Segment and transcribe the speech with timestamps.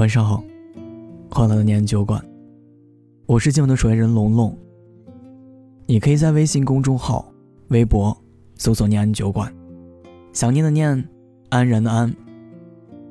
[0.00, 0.42] 晚上好，
[1.30, 2.24] 欢乐的念安酒馆，
[3.26, 4.58] 我是今晚的守夜人龙龙。
[5.84, 7.30] 你可以在微信公众号、
[7.68, 8.16] 微博
[8.54, 9.54] 搜索“念安酒馆”，
[10.32, 11.06] 想念的念，
[11.50, 12.10] 安然的安，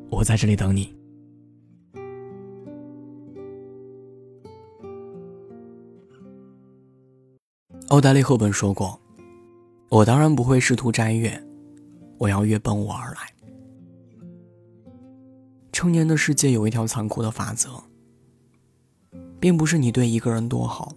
[0.10, 0.92] 我在这里等你。
[7.90, 9.00] 奥黛丽·赫本说过
[9.90, 11.40] ：“我当然不会试图摘月，
[12.18, 13.20] 我要月奔我而来。”
[15.80, 17.82] 成年的世界有一条残酷的法则，
[19.40, 20.94] 并不是你对一个人多好，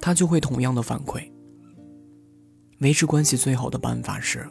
[0.00, 1.28] 他就会同样的反馈。
[2.78, 4.48] 维持关系最好的办法是，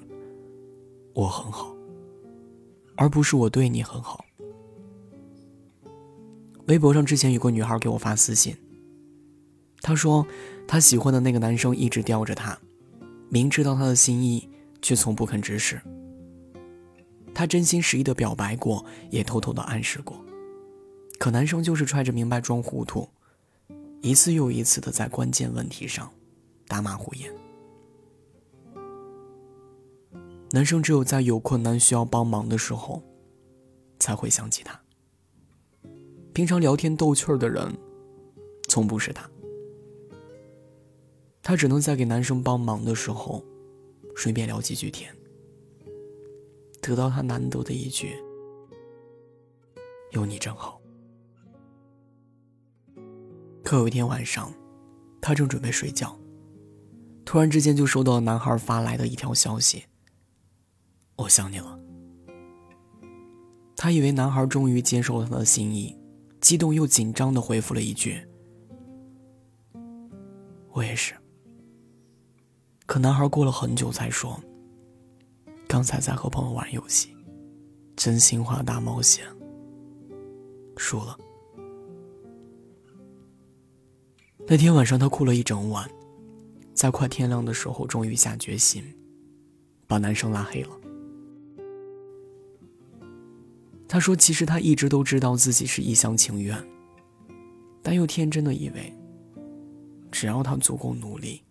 [1.13, 1.73] 我很好，
[2.97, 4.25] 而不是我对你很好。
[6.67, 8.53] 微博上之前有个女孩给我发私信，
[9.81, 10.27] 她说
[10.67, 12.59] 她喜欢的那个男生一直吊着她，
[13.29, 14.49] 明知道她的心意，
[14.81, 15.81] 却从不肯直视。
[17.33, 20.23] 他真心实意的表白过，也偷偷的暗示过，
[21.19, 23.09] 可男生就是揣着明白装糊涂，
[24.01, 26.11] 一次又一次的在关键问题上
[26.67, 27.33] 打马虎眼。
[30.51, 33.01] 男生只有在有困难需要帮忙的时候，
[33.99, 34.79] 才会想起他。
[36.31, 37.75] 平常聊天逗趣儿的人，
[38.67, 39.27] 从不是他。
[41.41, 43.43] 他只能在给男生帮忙的时候，
[44.15, 45.13] 顺便聊几句天。
[46.83, 48.17] 得到他难得的一句
[50.11, 50.81] “有你真好”。
[53.63, 54.53] 可有一天晚上，
[55.21, 56.19] 他正准备睡觉，
[57.23, 59.85] 突然之间就收到了男孩发来的一条消息
[61.15, 61.79] ：“我想你了。”
[63.77, 65.97] 他以为男孩终于接受了他的心意，
[66.41, 68.27] 激动又紧张的回复了一句
[70.73, 71.15] ：“我也是。”
[72.85, 74.37] 可男孩过了很久才说。
[75.73, 77.09] 刚才在和朋友玩游戏，
[77.95, 79.25] 真心话大冒险，
[80.77, 81.17] 输了。
[84.45, 85.89] 那天晚上，他哭了一整晚，
[86.75, 88.83] 在快天亮的时候，终于下决心，
[89.87, 90.69] 把男生拉黑了。
[93.87, 96.55] 他说：“其实他一直都知道自己是一厢情愿，
[97.81, 98.95] 但又天真的以为，
[100.11, 101.41] 只要他足够努力，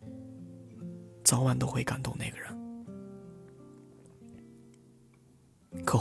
[1.25, 2.57] 早晚都会感动那个人。”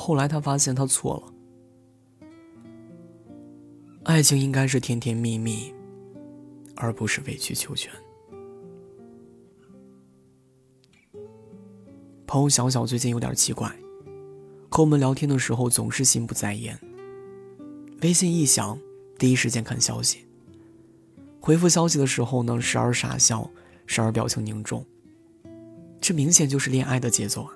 [0.02, 2.28] 后来他发现他错了，
[4.04, 5.72] 爱情应该是甜甜蜜蜜，
[6.76, 7.94] 而不是委曲求全。
[12.26, 13.72] 朋友小小最近有点奇怪，
[14.72, 16.76] 和我们聊天的时候总是心不在焉。
[18.02, 18.80] 微信一响，
[19.20, 20.26] 第一时间看消息。
[21.40, 23.48] 回复消息的时候呢，时而傻笑，
[23.86, 24.84] 时而表情凝重。
[26.02, 27.54] 这明显就是恋爱的节奏啊！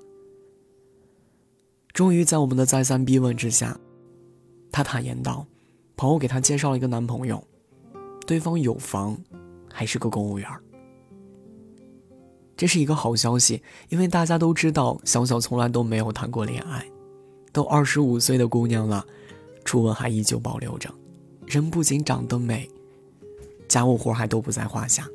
[1.96, 3.80] 终于在我们的再三逼问之下，
[4.70, 5.48] 她坦言道
[5.96, 7.42] ：“朋友给她介绍了一个男朋友，
[8.28, 9.18] 对方有房，
[9.72, 10.46] 还是个公务员。
[12.58, 16.86] 这是一个好消息，因为大家都知道小小从来都没有谈过恋爱，
[17.54, 19.06] 都二十五岁的姑娘了，
[19.64, 20.94] 初吻还依旧保留着，
[21.46, 22.70] 人不仅长得美，
[23.70, 25.08] 家务活还都不在话下。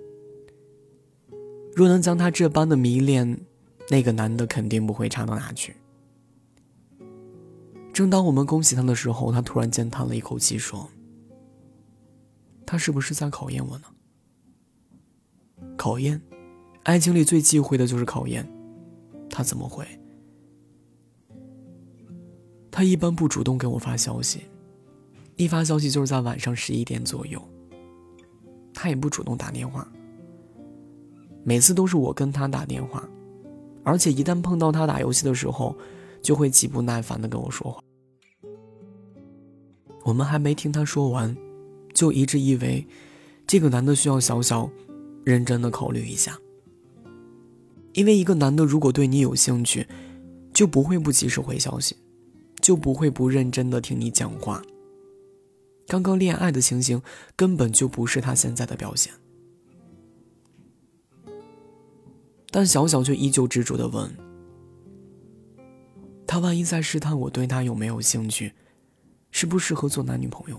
[1.76, 3.38] 若能将她这般的迷恋，
[3.90, 5.74] 那个男的肯定不会差到哪去。”
[8.00, 10.88] 正当我们恭喜他的时候，他突然间叹了一口气，说
[12.64, 13.84] ：“他是不是在考验我呢？
[15.76, 16.18] 考验，
[16.84, 18.50] 爱情里最忌讳的就是考验。
[19.28, 19.86] 他怎么会？
[22.70, 24.44] 他一般不主动给我发消息，
[25.36, 27.38] 一发消息就是在晚上十一点左右。
[28.72, 29.86] 他也不主动打电话，
[31.44, 33.06] 每次都是我跟他打电话，
[33.84, 35.76] 而且一旦碰到他打游戏的时候，
[36.22, 37.78] 就会极不耐烦的跟我说话。”
[40.10, 41.36] 我们还没听他说完，
[41.94, 42.84] 就一致以为，
[43.46, 44.68] 这个男的需要小小
[45.24, 46.36] 认真的考虑一下。
[47.92, 49.86] 因为一个男的如果对你有兴趣，
[50.52, 51.96] 就不会不及时回消息，
[52.60, 54.60] 就不会不认真的听你讲话。
[55.86, 57.00] 刚刚恋爱的情形
[57.36, 59.12] 根本就不是他现在的表现。
[62.50, 64.12] 但小小却依旧执着的问
[66.26, 68.54] ：“他万一在试探我对他有没有兴趣？”
[69.30, 70.58] 适不适合做男女朋友？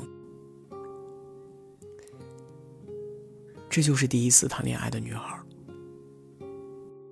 [3.70, 5.40] 这就是第一次谈恋爱的女孩，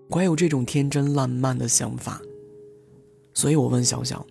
[0.10, 2.22] 怀有这种天真烂漫的想法。
[3.34, 4.26] 所以我问小小：“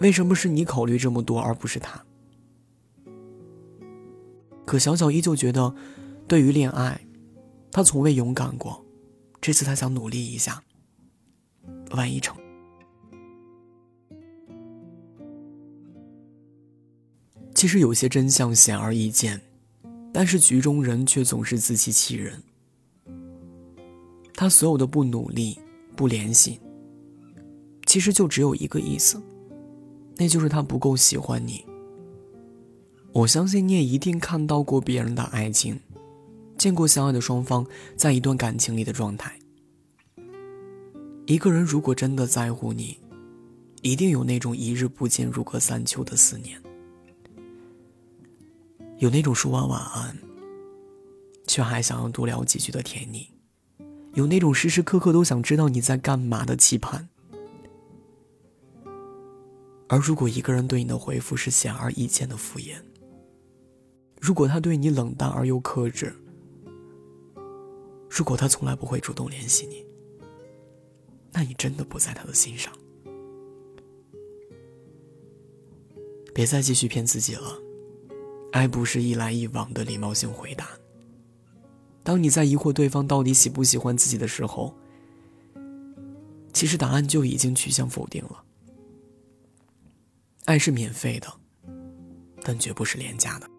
[0.00, 2.04] 为什么是你考虑这么多，而不是他？”
[4.66, 5.74] 可小小依旧觉得，
[6.28, 7.06] 对于恋爱，
[7.70, 8.84] 他从未勇敢过。
[9.40, 10.62] 这次他想努力一下，
[11.92, 12.36] 万一成。
[17.66, 19.40] 其实有些真相显而易见，
[20.12, 22.40] 但是局中人却总是自欺欺人。
[24.34, 25.58] 他所有的不努力、
[25.96, 26.60] 不联系，
[27.84, 29.20] 其实就只有一个意思，
[30.14, 31.66] 那就是他不够喜欢你。
[33.12, 35.80] 我相信你也一定看到过别人的爱情，
[36.56, 37.66] 见过相爱的双方
[37.96, 39.36] 在一段感情里的状态。
[41.26, 42.96] 一个人如果真的在乎你，
[43.82, 46.62] 一定有那种一日不见如隔三秋的思念，
[48.98, 50.16] 有那种说完晚安，
[51.46, 53.28] 却还想要多聊几句的甜腻。
[54.14, 57.06] 有那种时时刻刻都想知道你在干嘛的期盼，
[59.88, 62.76] 而如果一个人对你的回复是显而易见的敷衍，
[64.18, 66.14] 如果他对你冷淡而又克制，
[68.08, 69.84] 如果他从来不会主动联系你，
[71.30, 72.72] 那你真的不在他的心上。
[76.32, 77.58] 别再继续骗自己了，
[78.56, 80.66] 爱不是一来一往的礼貌性回答。
[82.02, 84.74] 当你在疑惑对方到底喜不喜欢自己的时候，
[86.54, 88.42] 其实答案就已经趋向否定了。
[90.46, 91.30] 爱是免费的，
[92.42, 93.50] 但绝不是廉价的。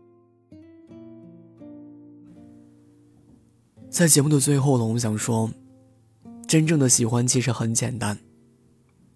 [3.88, 5.52] 在节目的最后，呢，我想说，
[6.48, 8.18] 真正的喜欢其实很简单，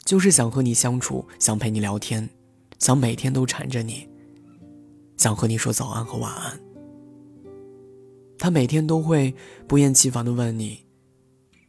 [0.05, 2.29] 就是想和你相处，想陪你聊天，
[2.77, 4.07] 想每天都缠着你，
[5.21, 6.59] 想和你说早安和晚安。
[8.39, 9.31] 他每天都会
[9.67, 10.83] 不厌其烦的问你：“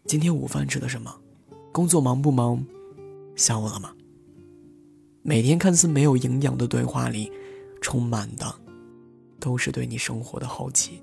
[0.09, 1.15] 今天午饭吃的什么？
[1.71, 2.65] 工作忙不忙？
[3.37, 3.95] 想我了吗？”
[5.21, 7.31] 每天看似没有营养的对话里，
[7.83, 8.59] 充满的
[9.39, 11.03] 都是对你生活的好奇。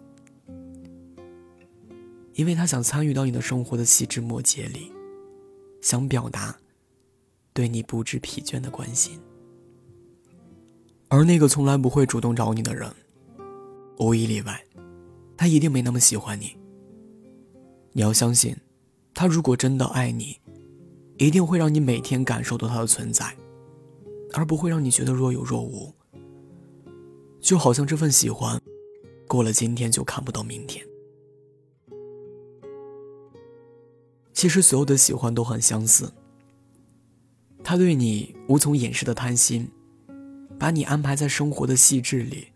[2.33, 4.91] 因为他想参与到你的生活的细枝末节里，
[5.83, 6.57] 想表达
[7.53, 9.19] 对你不知疲倦的关心。
[11.09, 12.89] 而那个从来不会主动找你的人，
[13.97, 14.63] 无一例外。
[15.35, 16.55] 他一定没那么喜欢你。
[17.93, 18.55] 你要相信，
[19.13, 20.37] 他如果真的爱你，
[21.17, 23.35] 一定会让你每天感受到他的存在，
[24.33, 25.91] 而不会让你觉得若有若无。
[27.41, 28.61] 就好像这份喜欢，
[29.27, 30.85] 过了今天就看不到明天。
[34.33, 36.11] 其实所有的喜欢都很相似。
[37.63, 39.67] 他对你无从掩饰的贪心，
[40.59, 42.49] 把你安排在生活的细致里，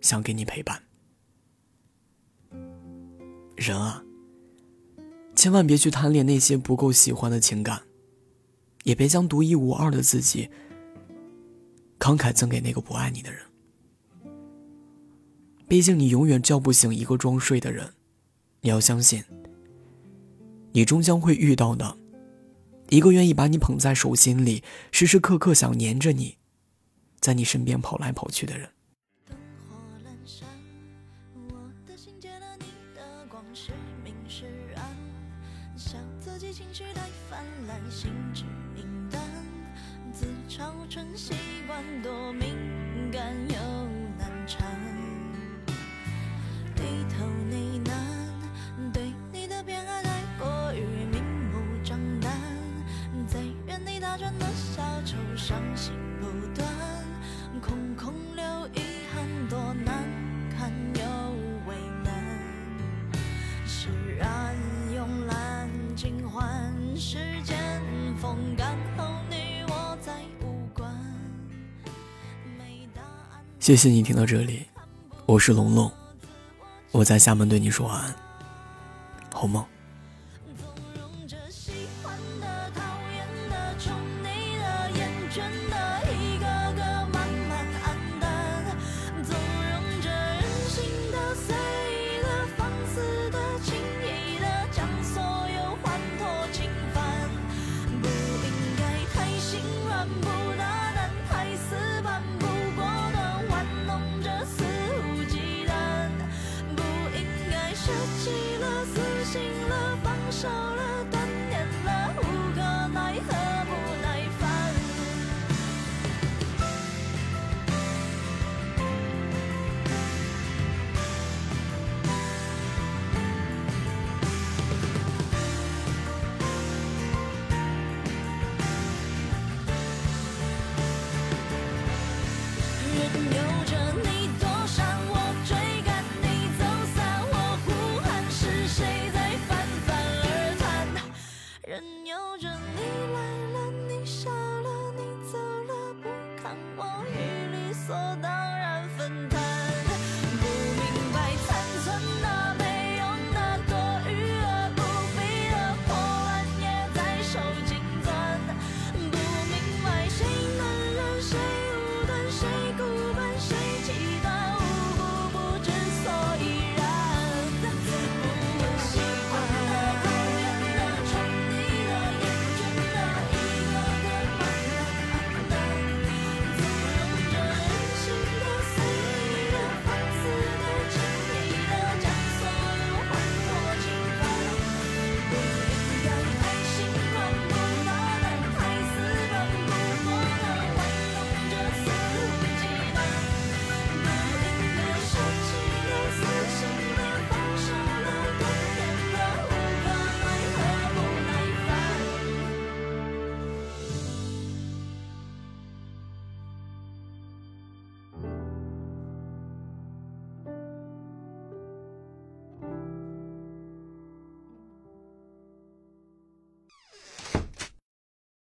[0.00, 0.80] 想给你陪伴。
[3.56, 4.02] 人啊，
[5.34, 7.82] 千万别去贪恋那些不够喜欢的情感，
[8.84, 10.48] 也别将独一无二的自己
[11.98, 13.40] 慷慨赠给那个不爱你的人。
[15.66, 17.92] 毕竟你永远叫不醒一个装睡的人，
[18.60, 19.24] 你要相信，
[20.72, 21.96] 你终将会遇到的，
[22.90, 24.62] 一个愿意把你捧在手心里，
[24.92, 26.36] 时时刻刻想黏着你，
[27.24, 28.68] 在你身边跑来跑去的人。
[42.02, 42.74] 多敏
[73.64, 74.66] 谢谢你听到这里，
[75.24, 75.90] 我是龙龙，
[76.90, 78.14] 我在厦门对你说晚安，
[79.32, 79.64] 好梦。